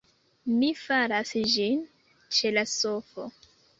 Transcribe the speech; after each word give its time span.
Mi 0.61 0.69
faras 0.85 1.33
ĝin 1.57 1.85
ĉe 2.39 2.53
la 2.59 2.65
sofo 2.73 3.29